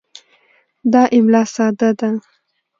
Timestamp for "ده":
1.99-2.09